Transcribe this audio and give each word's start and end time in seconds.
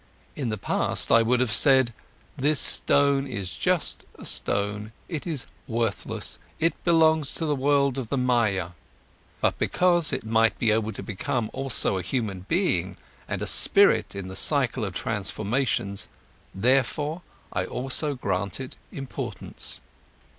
In 0.35 0.49
the 0.49 0.57
past, 0.57 1.11
I 1.11 1.21
would 1.21 1.39
have 1.41 1.51
said: 1.51 1.93
This 2.35 2.59
stone 2.59 3.27
is 3.27 3.55
just 3.55 4.03
a 4.17 4.25
stone, 4.25 4.93
it 5.07 5.27
is 5.27 5.45
worthless, 5.67 6.39
it 6.59 6.73
belongs 6.83 7.35
to 7.35 7.45
the 7.45 7.55
world 7.55 7.99
of 7.99 8.07
the 8.07 8.17
Maya; 8.17 8.69
but 9.41 9.59
because 9.59 10.11
it 10.11 10.25
might 10.25 10.57
be 10.57 10.71
able 10.71 10.91
to 10.91 11.03
become 11.03 11.51
also 11.53 11.99
a 11.99 12.01
human 12.01 12.47
being 12.49 12.97
and 13.27 13.43
a 13.43 13.45
spirit 13.45 14.15
in 14.15 14.27
the 14.27 14.35
cycle 14.35 14.83
of 14.83 14.95
transformations, 14.95 16.07
therefore 16.55 17.21
I 17.53 17.65
also 17.65 18.15
grant 18.15 18.59
it 18.59 18.77
importance. 18.91 19.81